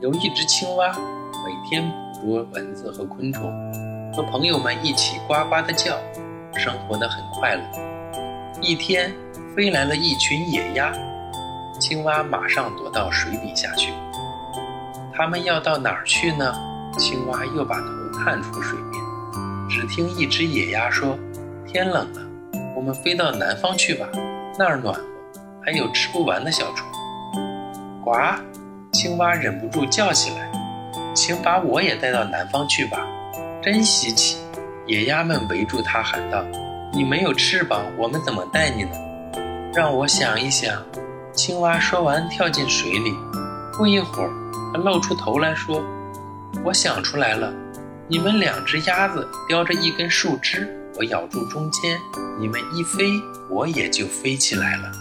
[0.00, 0.92] 有一只青蛙，
[1.44, 3.52] 每天捕捉蚊子和昆虫，
[4.14, 5.94] 和朋友们一起呱呱的叫，
[6.56, 7.62] 生活的很快乐。
[8.62, 9.12] 一天，
[9.54, 10.90] 飞来了一群野鸭，
[11.78, 13.92] 青蛙马上躲到水底下去。
[15.14, 16.54] 他们要到哪儿去呢？
[16.96, 17.86] 青蛙又把头
[18.18, 19.00] 探出水面。
[19.68, 21.14] 只听一只野鸭说
[21.68, 22.20] ：“天冷了，
[22.74, 24.08] 我们飞到南方去吧，
[24.58, 25.02] 那儿暖和，
[25.62, 26.88] 还有吃不完的小虫。”
[28.02, 28.12] 呱！
[29.00, 30.52] 青蛙忍不住叫起来
[31.16, 32.98] ：“请把我也带到南方去吧，
[33.62, 34.36] 真稀奇！”
[34.86, 36.44] 野鸭们围住它喊道
[36.92, 38.90] ：“你没有翅膀，我们怎么带你呢？”
[39.72, 40.84] 让我想一想。
[41.32, 43.14] 青蛙说完，跳进水里。
[43.72, 44.30] 不一会儿，
[44.74, 45.82] 它露出头来说
[46.62, 47.50] ：“我想出来了，
[48.06, 51.98] 你们两只鸭子叼着一根树枝，我咬住中间，
[52.38, 53.10] 你们一飞，
[53.48, 54.92] 我也就飞起来了。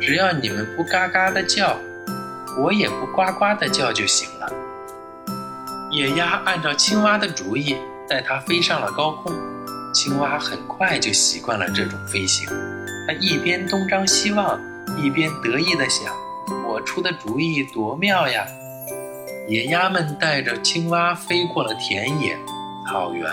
[0.00, 1.76] 只要你们不嘎嘎的叫。”
[2.58, 4.50] 我也不呱呱的叫就行了。
[5.90, 7.76] 野鸭按照青蛙的主意，
[8.08, 9.32] 带它飞上了高空。
[9.92, 12.48] 青蛙很快就习惯了这种飞行，
[13.06, 14.60] 它一边东张西望，
[14.98, 16.12] 一边得意地想
[16.66, 18.44] ：“我出的主意多妙呀！”
[19.46, 22.36] 野鸭们带着青蛙飞过了田野、
[22.88, 23.30] 草原、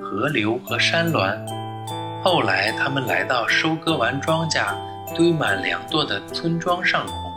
[0.00, 1.36] 河流和山峦。
[2.22, 4.74] 后来，他们来到收割完庄稼、
[5.16, 7.33] 堆满粮垛的村庄上空。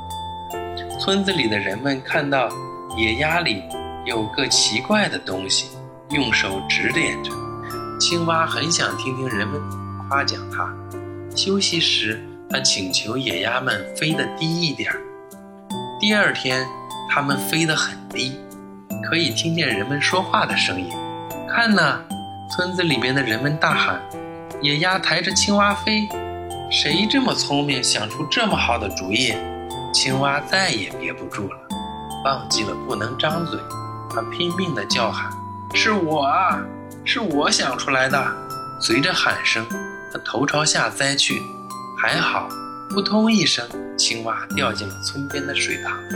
[1.07, 2.49] 村子里的人们看到
[2.97, 3.63] 野鸭里
[4.03, 5.67] 有个奇怪的东西，
[6.09, 7.31] 用手指点着。
[7.97, 9.57] 青蛙很想听听人们
[10.09, 10.69] 夸奖它。
[11.33, 14.91] 休息时，它请求野鸭们飞得低一点。
[15.97, 16.67] 第二天，
[17.09, 18.37] 它们飞得很低，
[19.09, 20.89] 可以听见人们说话的声音。
[21.49, 22.01] 看呐，
[22.51, 24.01] 村子里边的人们大喊
[24.61, 26.05] ：“野鸭抬着青蛙飞，
[26.69, 29.33] 谁这么聪明，想出这么好的主意？”
[29.93, 31.57] 青蛙再也憋不住了，
[32.23, 33.59] 忘记了不能张嘴，
[34.09, 35.31] 它拼命地叫喊
[35.73, 36.59] ：“是我啊，
[37.03, 38.23] 是我想出来的！”
[38.79, 39.65] 随着喊声，
[40.13, 41.41] 它头朝下栽去，
[41.97, 42.47] 还好，
[42.89, 43.67] 扑通一声，
[43.97, 46.15] 青蛙掉进了村边的水塘里。